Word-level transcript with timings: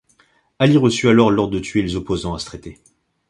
Ali 0.57 0.77
reçut 0.77 1.09
alors 1.09 1.29
l'ordre 1.29 1.53
de 1.53 1.59
tuer 1.59 1.83
les 1.83 1.95
opposants 1.95 2.33
à 2.33 2.39
ce 2.39 2.47
traité. 2.47 2.79